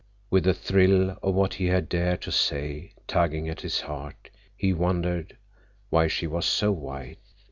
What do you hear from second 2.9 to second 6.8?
tugging at his heart, he wondered why she was so